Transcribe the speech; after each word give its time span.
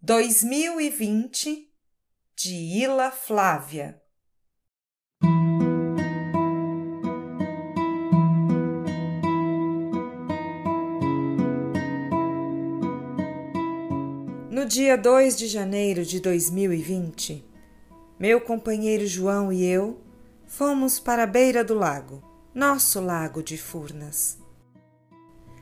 2020 0.00 1.68
de 2.36 2.54
Ila 2.54 3.10
Flávia. 3.10 4.00
No 14.48 14.64
dia 14.64 14.96
2 14.96 15.36
de 15.36 15.48
janeiro 15.48 16.04
de 16.04 16.20
2020, 16.20 17.44
meu 18.20 18.40
companheiro 18.40 19.04
João 19.04 19.52
e 19.52 19.64
eu 19.64 20.00
fomos 20.46 21.00
para 21.00 21.24
a 21.24 21.26
beira 21.26 21.64
do 21.64 21.74
lago, 21.74 22.22
nosso 22.54 23.00
lago 23.00 23.42
de 23.42 23.58
Furnas. 23.58 24.38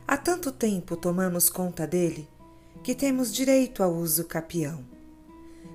Há 0.07 0.15
tanto 0.15 0.51
tempo 0.51 0.95
tomamos 0.95 1.49
conta 1.49 1.87
dele 1.87 2.29
que 2.83 2.95
temos 2.95 3.33
direito 3.33 3.83
ao 3.83 3.93
uso 3.93 4.25
capião. 4.25 4.85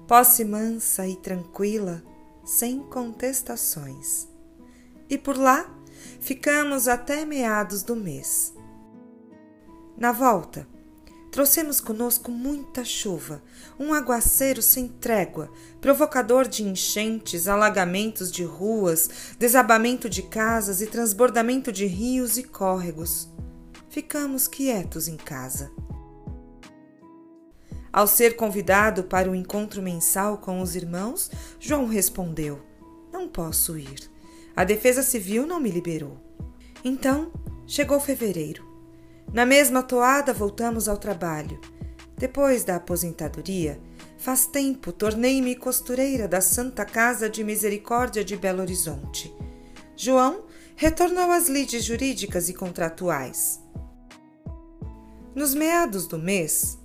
Posse 0.07 0.45
mansa 0.45 1.07
e 1.07 1.17
tranquila, 1.17 2.03
sem 2.45 2.81
contestações. 2.81 4.29
E 5.09 5.17
por 5.17 5.37
lá 5.37 5.73
ficamos 6.21 6.89
até 6.89 7.25
meados 7.25 7.83
do 7.83 7.95
mês. 7.95 8.55
Na 9.97 10.11
volta, 10.11 10.67
trouxemos 11.31 11.81
conosco 11.81 12.31
muita 12.31 12.85
chuva, 12.85 13.43
um 13.79 13.95
aguaceiro 13.95 14.61
sem 14.61 14.89
trégua, 14.89 15.51
provocador 15.81 16.47
de 16.47 16.63
enchentes, 16.63 17.49
alagamentos 17.49 18.31
de 18.31 18.45
ruas, 18.45 19.09
desabamento 19.39 20.09
de 20.09 20.23
casas 20.23 20.81
e 20.83 20.87
transbordamento 20.87 21.71
de 21.71 21.87
rios 21.87 22.37
e 22.37 22.43
córregos. 22.43 23.29
Ficamos 23.89 24.49
quietos 24.49 25.09
em 25.09 25.17
casa. 25.17 25.71
Ao 27.93 28.07
ser 28.07 28.37
convidado 28.37 29.05
para 29.05 29.31
o 29.31 29.35
encontro 29.35 29.83
mensal 29.83 30.39
com 30.39 30.63
os 30.63 30.75
irmãos, 30.75 31.31
João 31.61 31.87
respondeu: 31.87 32.61
Não 33.13 33.29
posso 33.29 33.79
ir. 33.79 34.11
A 34.57 34.65
Defesa 34.65 35.03
Civil 35.03 35.47
não 35.47 35.61
me 35.61 35.71
liberou. 35.71 36.19
Então, 36.83 37.31
chegou 37.67 38.01
fevereiro. 38.01 38.67
Na 39.33 39.45
mesma 39.45 39.83
toada, 39.83 40.33
voltamos 40.33 40.89
ao 40.89 40.97
trabalho. 40.97 41.61
Depois 42.17 42.65
da 42.65 42.77
aposentadoria, 42.77 43.81
faz 44.17 44.47
tempo 44.47 44.93
tornei-me 44.93 45.57
costureira 45.57 46.27
da 46.27 46.41
Santa 46.41 46.85
Casa 46.85 47.29
de 47.29 47.45
Misericórdia 47.45 48.25
de 48.25 48.37
Belo 48.37 48.63
Horizonte. 48.63 49.35
João 49.97 50.45
retornou 50.77 51.31
às 51.31 51.49
lides 51.49 51.85
jurídicas 51.85 52.49
e 52.49 52.55
contratuais. 52.55 53.61
Nos 55.35 55.55
meados 55.55 56.07
do 56.07 56.19
mês, 56.19 56.79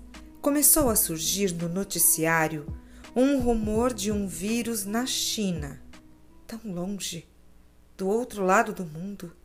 começou 0.48 0.88
a 0.88 0.96
surgir 0.96 1.54
no 1.54 1.68
noticiário 1.68 2.66
um 3.14 3.38
rumor 3.42 3.94
de 3.94 4.14
um 4.14 4.26
vírus 4.30 4.86
na 4.86 5.06
China, 5.06 5.82
tão 6.48 6.62
longe, 6.64 7.28
do 7.98 8.08
outro 8.08 8.46
lado 8.46 8.72
do 8.72 8.86
mundo. 8.86 9.36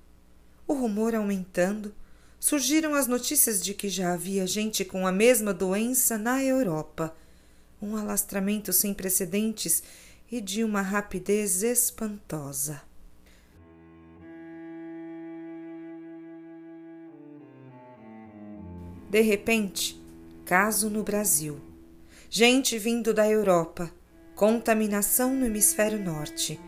O 0.65 0.75
rumor 0.75 1.13
aumentando, 1.13 1.93
surgiram 2.39 2.95
as 2.95 3.09
notícias 3.09 3.61
de 3.61 3.75
que 3.75 3.89
já 3.89 4.13
havia 4.13 4.47
gente 4.47 4.85
com 4.85 5.05
a 5.05 5.11
mesma 5.11 5.53
doença 5.53 6.17
na 6.17 6.41
Europa, 6.41 7.13
um 7.83 7.97
alastramento 7.97 8.73
sem 8.73 8.95
precedentes 8.95 9.83
e 10.31 10.41
de 10.41 10.63
uma 10.63 10.83
rapidez 10.83 11.65
espantosa. 11.65 12.81
De 19.11 19.21
repente, 19.21 20.01
Caso 20.45 20.91
no 20.91 21.05
Brasil. 21.05 21.61
Gente 22.29 22.77
vindo 22.77 23.15
da 23.15 23.29
Europa. 23.29 23.93
Contaminação 24.35 25.33
no 25.33 25.47
hemisfério 25.47 26.03
norte. 26.03 26.61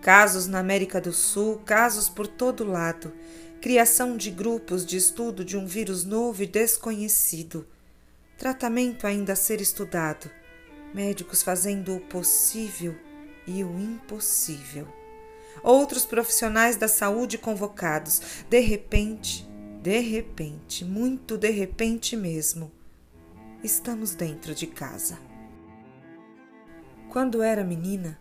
Casos 0.00 0.46
na 0.46 0.60
América 0.60 0.98
do 0.98 1.12
Sul, 1.12 1.58
casos 1.58 2.08
por 2.08 2.26
todo 2.26 2.64
lado. 2.64 3.12
Criação 3.60 4.16
de 4.16 4.30
grupos 4.30 4.84
de 4.84 4.96
estudo 4.96 5.44
de 5.44 5.58
um 5.58 5.66
vírus 5.66 6.04
novo 6.04 6.42
e 6.42 6.46
desconhecido. 6.46 7.66
Tratamento 8.38 9.06
ainda 9.06 9.34
a 9.34 9.36
ser 9.36 9.60
estudado. 9.60 10.30
Médicos 10.94 11.42
fazendo 11.42 11.96
o 11.96 12.00
possível 12.00 12.96
e 13.46 13.62
o 13.62 13.78
impossível. 13.78 14.88
Outros 15.62 16.06
profissionais 16.06 16.76
da 16.76 16.88
saúde 16.88 17.36
convocados. 17.36 18.22
De 18.48 18.60
repente, 18.60 19.46
de 19.82 19.98
repente, 19.98 20.82
muito 20.82 21.36
de 21.36 21.50
repente 21.50 22.16
mesmo 22.16 22.77
estamos 23.62 24.14
dentro 24.14 24.54
de 24.54 24.66
casa. 24.66 25.18
Quando 27.10 27.42
era 27.42 27.64
menina, 27.64 28.18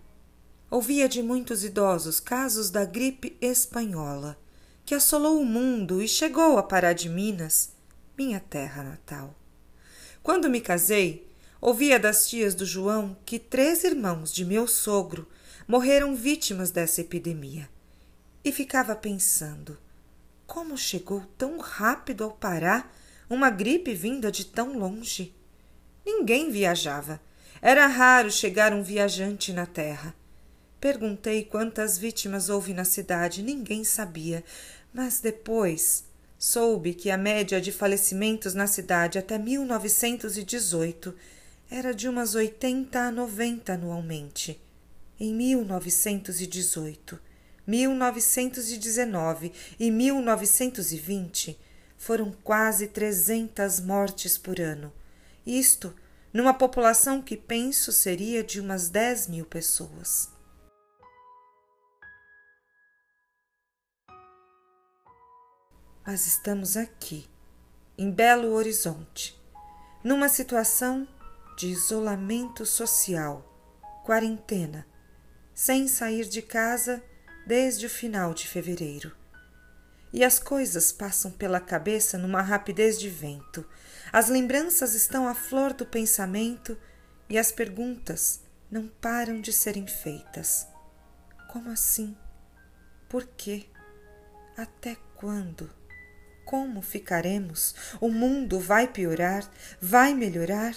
ouvia 0.69 1.07
de 1.07 1.21
muitos 1.21 1.63
idosos 1.63 2.19
casos 2.19 2.69
da 2.69 2.85
gripe 2.85 3.37
espanhola, 3.39 4.37
que 4.83 4.95
assolou 4.95 5.39
o 5.39 5.45
mundo 5.45 6.01
e 6.01 6.07
chegou 6.07 6.57
a 6.57 6.63
Pará 6.63 6.93
de 6.93 7.07
Minas, 7.07 7.71
minha 8.17 8.39
terra 8.39 8.81
natal. 8.81 9.35
Quando 10.23 10.49
me 10.49 10.59
casei, 10.59 11.29
ouvia 11.61 11.99
das 11.99 12.27
tias 12.27 12.55
do 12.55 12.65
João 12.65 13.15
que 13.25 13.37
três 13.37 13.83
irmãos 13.83 14.33
de 14.33 14.43
meu 14.43 14.65
sogro 14.67 15.27
morreram 15.67 16.15
vítimas 16.15 16.71
dessa 16.71 17.01
epidemia. 17.01 17.69
E 18.43 18.51
ficava 18.51 18.95
pensando: 18.95 19.77
como 20.47 20.77
chegou 20.77 21.21
tão 21.37 21.59
rápido 21.59 22.23
ao 22.23 22.31
Pará 22.31 22.89
uma 23.29 23.49
gripe 23.49 23.93
vinda 23.93 24.31
de 24.31 24.45
tão 24.45 24.77
longe. 24.77 25.33
Ninguém 26.05 26.49
viajava. 26.49 27.19
Era 27.61 27.87
raro 27.87 28.31
chegar 28.31 28.73
um 28.73 28.81
viajante 28.81 29.51
na 29.51 29.65
terra. 29.65 30.15
Perguntei 30.79 31.43
quantas 31.43 31.97
vítimas 31.97 32.49
houve 32.49 32.73
na 32.73 32.85
cidade, 32.85 33.41
ninguém 33.41 33.83
sabia, 33.83 34.43
mas 34.93 35.19
depois 35.19 36.05
soube 36.37 36.93
que 36.93 37.09
a 37.09 37.17
média 37.17 37.59
de 37.59 37.71
falecimentos 37.71 38.53
na 38.53 38.67
cidade 38.67 39.17
até 39.17 39.37
1918 39.37 41.15
era 41.69 41.93
de 41.93 42.07
umas 42.07 42.35
80 42.35 42.99
a 42.99 43.11
90 43.11 43.73
anualmente. 43.73 44.61
Em 45.19 45.33
1918, 45.33 47.19
1919 47.65 49.51
e 49.79 49.91
1920 49.91 51.59
foram 51.97 52.31
quase 52.31 52.87
300 52.87 53.79
mortes 53.79 54.37
por 54.37 54.61
ano. 54.61 54.93
Isto 55.45 55.93
numa 56.31 56.53
população 56.53 57.21
que 57.21 57.35
penso 57.35 57.91
seria 57.91 58.43
de 58.43 58.59
umas 58.61 58.89
10 58.89 59.27
mil 59.27 59.45
pessoas. 59.45 60.29
Mas 66.05 66.25
estamos 66.25 66.77
aqui, 66.77 67.27
em 67.97 68.09
Belo 68.09 68.53
Horizonte, 68.53 69.37
numa 70.03 70.29
situação 70.29 71.05
de 71.57 71.67
isolamento 71.67 72.65
social, 72.65 73.43
quarentena, 74.05 74.87
sem 75.53 75.87
sair 75.87 76.25
de 76.25 76.41
casa 76.41 77.03
desde 77.45 77.87
o 77.87 77.89
final 77.89 78.33
de 78.33 78.47
fevereiro 78.47 79.11
e 80.17 80.23
as 80.23 80.39
coisas 80.39 80.91
passam 80.91 81.29
pela 81.29 81.59
cabeça 81.59 82.17
numa 82.17 82.41
rapidez 82.41 82.99
de 82.99 83.07
vento. 83.07 83.63
As 84.11 84.29
lembranças 84.29 84.95
estão 84.95 85.27
à 85.27 85.35
flor 85.35 85.73
do 85.73 85.85
pensamento 85.85 86.75
e 87.29 87.37
as 87.37 87.51
perguntas 87.51 88.41
não 88.71 88.87
param 88.87 89.39
de 89.39 89.53
serem 89.53 89.85
feitas. 89.85 90.65
Como 91.51 91.69
assim? 91.69 92.17
Por 93.07 93.27
quê? 93.27 93.67
Até 94.57 94.97
quando? 95.13 95.69
Como 96.47 96.81
ficaremos? 96.81 97.75
O 98.01 98.09
mundo 98.09 98.59
vai 98.59 98.87
piorar? 98.87 99.47
Vai 99.79 100.15
melhorar? 100.15 100.75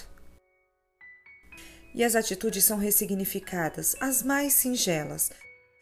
E 1.95 2.03
as 2.03 2.15
atitudes 2.15 2.63
são 2.63 2.77
ressignificadas, 2.77 3.95
as 3.99 4.21
mais 4.21 4.53
singelas. 4.53 5.31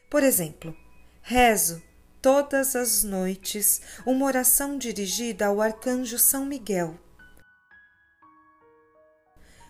Por 0.10 0.24
exemplo, 0.24 0.74
rezo 1.22 1.89
todas 2.22 2.76
as 2.76 3.04
noites 3.04 3.82
uma 4.06 4.26
oração 4.26 4.78
dirigida 4.78 5.46
ao 5.46 5.62
arcanjo 5.62 6.20
São 6.20 6.46
Miguel. 6.46 7.00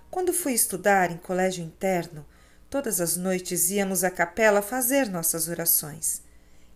Quando 0.10 0.34
fui 0.34 0.54
estudar 0.54 1.12
em 1.12 1.18
colégio 1.18 1.64
interno, 1.64 2.26
todas 2.68 3.00
as 3.00 3.16
noites 3.16 3.70
íamos 3.70 4.04
à 4.04 4.10
capela 4.10 4.62
fazer 4.62 5.08
nossas 5.08 5.48
orações, 5.48 6.24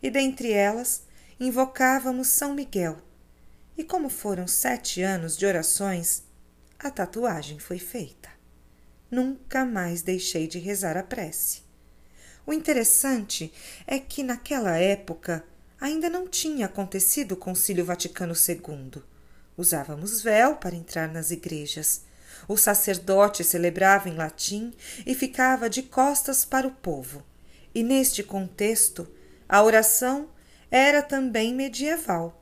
e 0.01 0.11
dentre 0.11 0.51
elas 0.51 1.03
invocávamos 1.39 2.27
São 2.27 2.53
Miguel. 2.53 3.01
E 3.75 3.83
como 3.83 4.09
foram 4.09 4.45
sete 4.45 5.01
anos 5.01 5.35
de 5.35 5.47
orações, 5.47 6.23
a 6.77 6.91
tatuagem 6.91 7.57
foi 7.57 7.79
feita. 7.79 8.29
Nunca 9.09 9.65
mais 9.65 10.03
deixei 10.03 10.47
de 10.47 10.59
rezar 10.59 10.95
a 10.97 11.03
prece. 11.03 11.63
O 12.45 12.53
interessante 12.53 13.51
é 13.87 13.97
que 13.97 14.21
naquela 14.21 14.77
época 14.77 15.43
ainda 15.83 16.09
não 16.09 16.29
tinha 16.29 16.67
acontecido 16.67 17.33
o 17.33 17.35
Concílio 17.35 17.83
Vaticano 17.83 18.33
II. 18.33 19.03
Usávamos 19.57 20.21
véu 20.21 20.55
para 20.55 20.77
entrar 20.77 21.09
nas 21.09 21.29
igrejas. 21.29 22.05
O 22.47 22.55
sacerdote 22.55 23.43
celebrava 23.43 24.07
em 24.07 24.15
latim 24.15 24.73
e 25.05 25.13
ficava 25.13 25.69
de 25.69 25.83
costas 25.83 26.45
para 26.45 26.65
o 26.65 26.71
povo. 26.71 27.21
E 27.75 27.83
neste 27.83 28.23
contexto, 28.23 29.05
a 29.47 29.61
oração 29.61 30.29
era 30.71 31.01
também 31.01 31.53
medieval. 31.53 32.41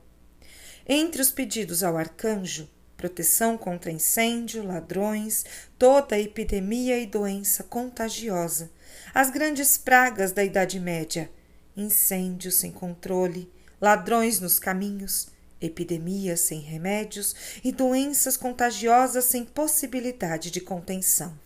Entre 0.87 1.19
os 1.19 1.31
pedidos 1.31 1.81
ao 1.81 1.97
arcanjo, 1.97 2.69
proteção 2.95 3.57
contra 3.57 3.91
incêndio, 3.91 4.63
ladrões, 4.63 5.45
toda 5.79 6.19
epidemia 6.19 6.99
e 6.99 7.07
doença 7.07 7.63
contagiosa, 7.63 8.69
as 9.15 9.31
grandes 9.31 9.79
pragas 9.79 10.31
da 10.31 10.43
Idade 10.43 10.79
Média, 10.79 11.27
incêndios 11.75 12.55
sem 12.55 12.71
controle, 12.71 13.51
ladrões 13.79 14.39
nos 14.39 14.59
caminhos, 14.59 15.29
epidemias 15.59 16.41
sem 16.41 16.59
remédios 16.59 17.35
e 17.63 17.71
doenças 17.71 18.35
contagiosas 18.35 19.25
sem 19.25 19.45
possibilidade 19.45 20.49
de 20.49 20.59
contenção. 20.59 21.37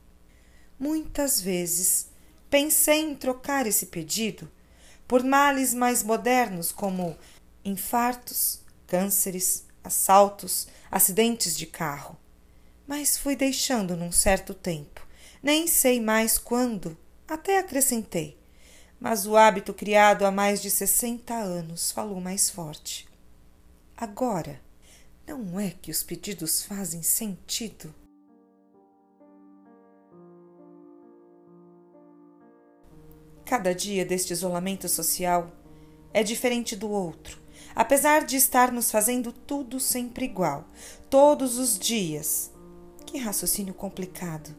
Muitas 0.80 1.40
vezes 1.42 2.08
pensei 2.50 3.02
em 3.02 3.16
trocar 3.16 3.68
esse 3.68 3.88
pedido 3.88 4.50
por 5.08 5.24
males 5.24 5.74
mais 5.74 6.02
modernos 6.04 6.72
como 6.72 7.18
infartos, 7.64 8.62
cânceres, 8.88 9.66
assaltos, 9.84 10.68
acidentes 10.90 11.58
de 11.58 11.66
carro. 11.66 12.18
Mas 12.88 13.18
fui 13.18 13.36
deixando 13.36 13.96
num 13.96 14.12
certo 14.12 14.54
tempo, 14.54 15.06
nem 15.42 15.68
sei 15.68 16.00
mais 16.00 16.38
quando, 16.38 16.98
até 17.28 17.58
acrescentei. 17.58 18.38
Mas 19.00 19.26
o 19.26 19.36
hábito 19.36 19.74
criado 19.74 20.26
há 20.26 20.32
mais 20.32 20.62
de 20.62 20.72
sessenta 20.72 21.36
anos 21.36 21.92
falou 21.92 22.20
mais 22.22 22.50
forte. 22.50 23.08
Agora, 23.96 24.62
não 25.28 25.60
é 25.60 25.72
que 25.72 25.92
os 25.92 26.04
pedidos 26.04 26.64
fazem 26.64 27.02
sentido? 27.02 27.94
Cada 33.46 33.76
dia 33.76 34.04
deste 34.04 34.34
isolamento 34.34 34.90
social 34.90 35.52
é 36.12 36.24
diferente 36.24 36.76
do 36.76 36.90
outro, 36.90 37.40
apesar 37.76 38.26
de 38.26 38.36
estarmos 38.36 38.90
fazendo 38.90 39.32
tudo 39.32 39.80
sempre 39.80 40.26
igual, 40.26 40.68
todos 41.10 41.58
os 41.58 41.78
dias. 41.78 42.52
Que 43.06 43.20
raciocínio 43.20 43.74
complicado! 43.74 44.56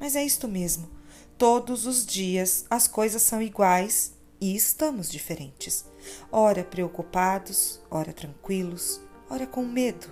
Mas 0.00 0.16
é 0.16 0.24
isto 0.24 0.48
mesmo. 0.48 0.90
Todos 1.36 1.84
os 1.84 2.06
dias 2.06 2.64
as 2.70 2.86
coisas 2.86 3.20
são 3.22 3.42
iguais 3.42 4.14
e 4.40 4.54
estamos 4.54 5.10
diferentes. 5.10 5.84
Ora 6.30 6.62
preocupados, 6.62 7.80
ora 7.90 8.12
tranquilos, 8.12 9.00
ora 9.28 9.44
com 9.46 9.64
medo, 9.64 10.06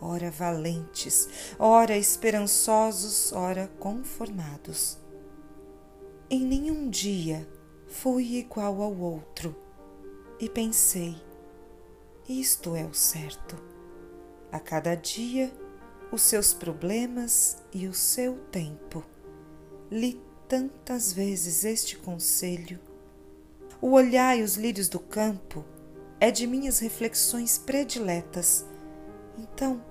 ora 0.00 0.30
valentes, 0.32 1.28
ora 1.58 1.96
esperançosos, 1.96 3.32
ora 3.32 3.70
conformados. 3.78 4.98
Em 6.28 6.44
nenhum 6.44 6.90
dia 6.90 7.48
fui 7.86 8.38
igual 8.38 8.82
ao 8.82 8.96
outro 8.96 9.54
e 10.40 10.48
pensei: 10.48 11.16
isto 12.28 12.74
é 12.74 12.84
o 12.84 12.94
certo. 12.94 13.56
A 14.50 14.58
cada 14.58 14.94
dia, 14.94 15.52
os 16.10 16.22
seus 16.22 16.52
problemas 16.52 17.58
e 17.72 17.86
o 17.86 17.94
seu 17.94 18.38
tempo. 18.50 19.04
Tantas 20.48 21.12
vezes 21.12 21.64
este 21.64 21.96
conselho. 21.96 22.78
O 23.80 23.90
olhar 23.90 24.38
e 24.38 24.42
os 24.42 24.56
lírios 24.56 24.88
do 24.88 24.98
campo 24.98 25.64
é 26.20 26.30
de 26.30 26.46
minhas 26.46 26.78
reflexões 26.78 27.58
prediletas. 27.58 28.64
Então, 29.38 29.82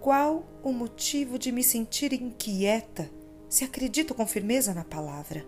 qual 0.00 0.44
o 0.62 0.72
motivo 0.72 1.38
de 1.38 1.50
me 1.50 1.64
sentir 1.64 2.12
inquieta 2.12 3.10
se 3.48 3.64
acredito 3.64 4.14
com 4.14 4.26
firmeza 4.26 4.74
na 4.74 4.84
palavra? 4.84 5.44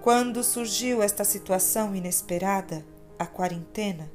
Quando 0.00 0.42
surgiu 0.42 1.02
esta 1.02 1.24
situação 1.24 1.94
inesperada, 1.94 2.84
a 3.18 3.26
quarentena, 3.26 4.10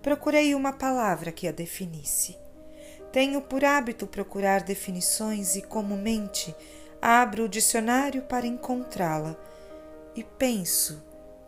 procurei 0.00 0.54
uma 0.54 0.72
palavra 0.72 1.32
que 1.32 1.48
a 1.48 1.52
definisse. 1.52 2.36
Tenho 3.12 3.40
por 3.40 3.64
hábito 3.64 4.06
procurar 4.06 4.62
definições 4.62 5.56
e, 5.56 5.62
comumente, 5.62 6.54
abro 7.00 7.44
o 7.44 7.48
dicionário 7.48 8.22
para 8.22 8.46
encontrá-la 8.46 9.36
e 10.14 10.22
penso 10.22 11.02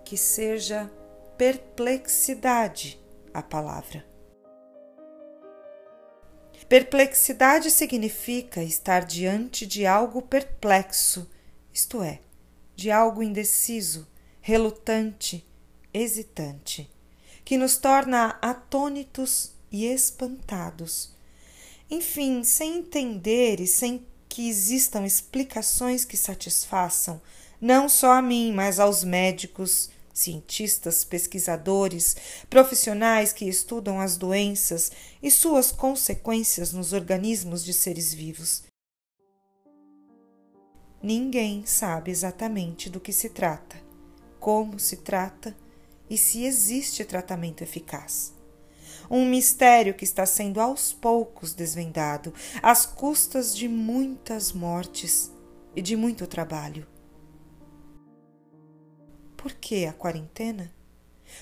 que 0.05 0.17
seja 0.17 0.91
perplexidade 1.37 3.01
a 3.33 3.43
palavra. 3.43 4.05
Perplexidade 6.69 7.71
significa 7.71 8.62
estar 8.62 9.05
diante 9.05 9.67
de 9.67 9.85
algo 9.87 10.23
perplexo, 10.23 11.29
isto 11.73 12.01
é, 12.01 12.21
de 12.77 12.93
algo 12.93 13.25
indeciso, 13.25 14.07
relutante, 14.41 15.45
hesitante, 15.93 16.89
que 17.45 17.59
nos 17.59 17.77
torna 17.77 18.39
atônitos 18.41 19.53
e 19.73 19.87
espantados. 19.87 21.12
Enfim, 21.91 22.45
sem 22.45 22.79
entender 22.79 23.61
e 23.61 23.67
sem 23.67 24.07
que 24.29 24.49
existam 24.49 25.05
explicações 25.05 26.05
que 26.05 26.17
satisfaçam 26.17 27.21
não 27.61 27.89
só 27.89 28.13
a 28.13 28.23
mim, 28.23 28.53
mas 28.53 28.79
aos 28.79 29.05
médicos, 29.05 29.91
cientistas, 30.15 31.05
pesquisadores, 31.05 32.17
profissionais 32.49 33.33
que 33.33 33.45
estudam 33.45 34.01
as 34.01 34.17
doenças 34.17 34.91
e 35.23 35.31
suas 35.31 35.73
consequências 35.73 36.73
nos 36.73 36.93
organismos 36.93 37.65
de 37.65 37.75
seres 37.75 38.15
vivos. 38.15 38.63
Ninguém 41.03 41.65
sabe 41.67 42.11
exatamente 42.11 42.89
do 42.89 43.01
que 43.01 43.13
se 43.13 43.31
trata, 43.31 43.77
como 44.39 44.79
se 44.79 44.99
trata 44.99 45.57
e 46.09 46.17
se 46.17 46.45
existe 46.45 47.05
tratamento 47.05 47.63
eficaz. 47.63 48.40
Um 49.11 49.27
mistério 49.27 49.93
que 49.93 50.05
está 50.05 50.25
sendo 50.25 50.61
aos 50.61 50.93
poucos 50.93 51.53
desvendado, 51.53 52.33
às 52.62 52.87
custas 52.87 53.57
de 53.57 53.69
muitas 53.69 54.53
mortes 54.53 55.33
e 55.75 55.83
de 55.83 55.97
muito 55.97 56.27
trabalho. 56.27 56.87
Por 59.37 59.53
que 59.53 59.87
a 59.87 59.93
quarentena? 59.93 60.73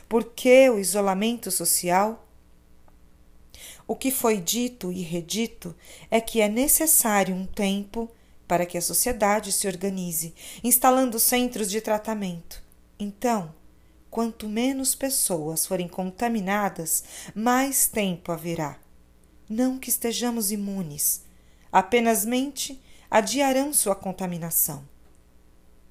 Por 0.09 0.25
que 0.32 0.70
o 0.70 0.79
isolamento 0.79 1.50
social? 1.50 2.26
O 3.87 3.97
que 3.97 4.11
foi 4.11 4.41
dito 4.41 4.93
e 4.93 5.03
redito 5.03 5.75
é 6.11 6.20
que 6.20 6.41
é 6.41 6.49
necessário 6.49 7.35
um 7.35 7.44
tempo 7.44 8.09
para 8.47 8.65
que 8.65 8.79
a 8.79 8.82
sociedade 8.82 9.53
se 9.53 9.67
organize, 9.67 10.34
instalando 10.65 11.19
centros 11.19 11.70
de 11.70 11.81
tratamento. 11.81 12.63
Então, 12.98 13.55
quanto 14.10 14.48
menos 14.48 14.94
pessoas 14.94 15.67
forem 15.67 15.88
contaminadas, 15.88 17.05
mais 17.34 17.86
tempo 17.86 18.32
haverá. 18.32 18.79
Não 19.48 19.79
que 19.79 19.88
estejamos 19.88 20.50
imunes, 20.50 21.22
apenas 21.72 22.24
mente 22.24 22.82
adiarão 23.10 23.72
sua 23.72 23.94
contaminação. 23.94 24.84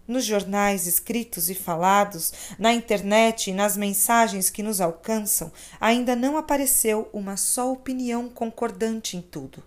Nos 0.08 0.24
jornais 0.24 0.88
escritos 0.88 1.50
e 1.50 1.56
falados, 1.56 2.32
na 2.58 2.74
internet 2.74 3.50
e 3.50 3.54
nas 3.54 3.76
mensagens 3.76 4.50
que 4.50 4.64
nos 4.64 4.80
alcançam, 4.80 5.52
ainda 5.82 6.16
não 6.16 6.38
apareceu 6.38 7.10
uma 7.12 7.36
só 7.36 7.72
opinião 7.72 8.30
concordante 8.30 9.18
em 9.18 9.22
tudo. 9.22 9.62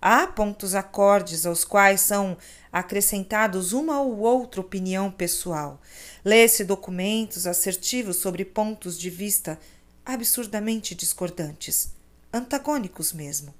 Há 0.00 0.26
pontos 0.26 0.74
acordes 0.74 1.46
aos 1.46 1.64
quais 1.64 2.00
são 2.00 2.36
acrescentados 2.72 3.72
uma 3.72 4.00
ou 4.00 4.20
outra 4.20 4.60
opinião 4.60 5.10
pessoal. 5.10 5.80
Lê-se 6.24 6.64
documentos 6.64 7.46
assertivos 7.46 8.16
sobre 8.16 8.44
pontos 8.44 8.98
de 8.98 9.10
vista 9.10 9.58
absurdamente 10.04 10.94
discordantes, 10.94 11.92
antagônicos 12.32 13.12
mesmo, 13.12 13.54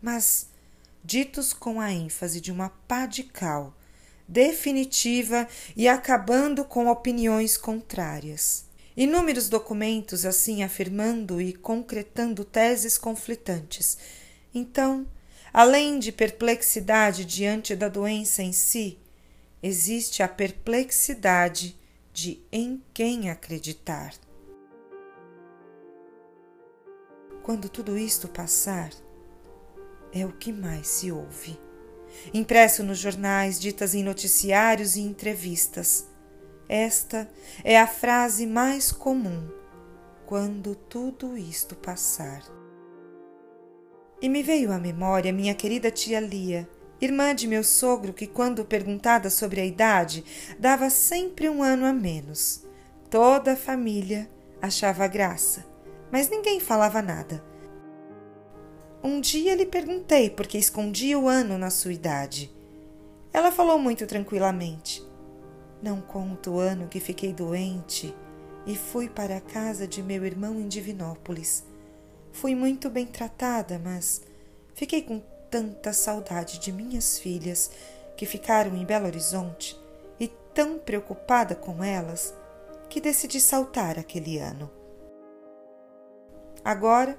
mas 0.00 0.48
ditos 1.04 1.52
com 1.52 1.80
a 1.80 1.92
ênfase 1.92 2.40
de 2.40 2.50
uma 2.50 2.70
pá 2.70 3.06
de 3.06 3.22
cal, 3.22 3.76
definitiva 4.26 5.46
e 5.76 5.86
acabando 5.86 6.64
com 6.64 6.88
opiniões 6.88 7.56
contrárias. 7.56 8.66
Inúmeros 8.96 9.48
documentos 9.48 10.24
assim 10.26 10.62
afirmando 10.62 11.40
e 11.40 11.52
concretando 11.52 12.44
teses 12.44 12.98
conflitantes. 12.98 13.96
Então, 14.52 15.06
Além 15.52 15.98
de 15.98 16.12
perplexidade 16.12 17.24
diante 17.24 17.74
da 17.74 17.88
doença 17.88 18.42
em 18.42 18.52
si, 18.52 18.98
existe 19.62 20.22
a 20.22 20.28
perplexidade 20.28 21.78
de 22.12 22.40
em 22.52 22.82
quem 22.92 23.30
acreditar. 23.30 24.14
Quando 27.42 27.68
tudo 27.68 27.96
isto 27.96 28.28
passar, 28.28 28.90
é 30.12 30.26
o 30.26 30.32
que 30.32 30.52
mais 30.52 30.86
se 30.86 31.10
ouve. 31.10 31.58
Impresso 32.32 32.82
nos 32.82 32.98
jornais, 32.98 33.58
ditas 33.58 33.94
em 33.94 34.02
noticiários 34.02 34.96
e 34.96 35.00
entrevistas. 35.00 36.06
Esta 36.68 37.30
é 37.64 37.78
a 37.78 37.86
frase 37.86 38.46
mais 38.46 38.92
comum 38.92 39.48
quando 40.26 40.74
tudo 40.74 41.38
isto 41.38 41.74
passar. 41.74 42.42
E 44.20 44.28
me 44.28 44.42
veio 44.42 44.72
à 44.72 44.78
memória 44.78 45.32
minha 45.32 45.54
querida 45.54 45.92
tia 45.92 46.18
Lia, 46.18 46.68
irmã 47.00 47.32
de 47.32 47.46
meu 47.46 47.62
sogro, 47.62 48.12
que, 48.12 48.26
quando 48.26 48.64
perguntada 48.64 49.30
sobre 49.30 49.60
a 49.60 49.64
idade, 49.64 50.24
dava 50.58 50.90
sempre 50.90 51.48
um 51.48 51.62
ano 51.62 51.86
a 51.86 51.92
menos. 51.92 52.66
Toda 53.08 53.52
a 53.52 53.56
família 53.56 54.28
achava 54.60 55.06
graça, 55.06 55.64
mas 56.10 56.28
ninguém 56.28 56.58
falava 56.58 57.00
nada. 57.00 57.44
Um 59.04 59.20
dia 59.20 59.54
lhe 59.54 59.64
perguntei 59.64 60.28
por 60.28 60.48
que 60.48 60.58
escondia 60.58 61.16
o 61.16 61.28
ano 61.28 61.56
na 61.56 61.70
sua 61.70 61.92
idade. 61.92 62.52
Ela 63.32 63.52
falou 63.52 63.78
muito 63.78 64.04
tranquilamente. 64.04 65.06
Não 65.80 66.00
conto 66.00 66.54
o 66.54 66.58
ano 66.58 66.88
que 66.88 66.98
fiquei 66.98 67.32
doente 67.32 68.12
e 68.66 68.74
fui 68.74 69.08
para 69.08 69.36
a 69.36 69.40
casa 69.40 69.86
de 69.86 70.02
meu 70.02 70.24
irmão 70.24 70.58
em 70.58 70.66
Divinópolis. 70.66 71.67
Fui 72.32 72.54
muito 72.54 72.88
bem 72.88 73.06
tratada, 73.06 73.80
mas 73.82 74.22
fiquei 74.74 75.02
com 75.02 75.20
tanta 75.50 75.92
saudade 75.92 76.58
de 76.58 76.72
minhas 76.72 77.18
filhas 77.18 77.70
que 78.16 78.26
ficaram 78.26 78.76
em 78.76 78.84
Belo 78.84 79.06
Horizonte 79.06 79.78
e 80.20 80.28
tão 80.54 80.78
preocupada 80.78 81.54
com 81.54 81.82
elas 81.82 82.34
que 82.88 83.00
decidi 83.00 83.40
saltar 83.40 83.98
aquele 83.98 84.38
ano. 84.38 84.70
Agora 86.64 87.18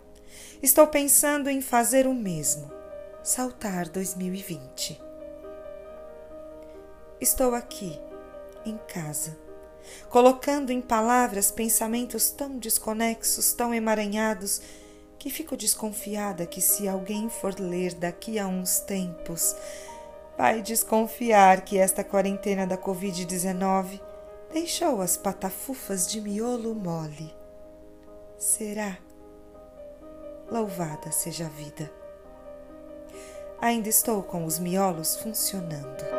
estou 0.61 0.87
pensando 0.87 1.49
em 1.49 1.61
fazer 1.61 2.05
o 2.05 2.13
mesmo, 2.13 2.71
saltar 3.23 3.89
2020. 3.89 5.01
Estou 7.19 7.55
aqui, 7.55 7.99
em 8.65 8.77
casa, 8.87 9.37
colocando 10.09 10.71
em 10.71 10.81
palavras 10.81 11.51
pensamentos 11.51 12.29
tão 12.29 12.57
desconexos, 12.57 13.53
tão 13.53 13.73
emaranhados 13.73 14.61
que 15.19 15.29
fico 15.29 15.57
desconfiada 15.57 16.45
que 16.45 16.61
se 16.61 16.87
alguém 16.87 17.29
for 17.29 17.59
ler 17.59 17.93
daqui 17.93 18.39
a 18.39 18.47
uns 18.47 18.79
tempos, 18.79 19.53
vai 20.37 20.61
desconfiar 20.61 21.61
que 21.61 21.77
esta 21.77 22.03
quarentena 22.03 22.65
da 22.65 22.77
Covid-19 22.77 23.99
deixou 24.53 25.01
as 25.01 25.17
patafufas 25.17 26.07
de 26.07 26.21
miolo 26.21 26.73
mole. 26.73 27.35
Será? 28.37 28.97
Louvada 30.49 31.11
seja 31.11 31.45
a 31.45 31.49
vida. 31.49 31.91
Ainda 33.61 33.89
estou 33.89 34.23
com 34.23 34.45
os 34.45 34.57
miolos 34.57 35.17
funcionando. 35.17 36.18